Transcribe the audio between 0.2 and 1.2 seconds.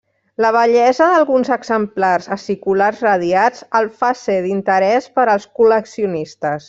La bellesa